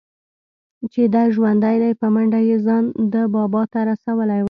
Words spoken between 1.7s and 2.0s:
دى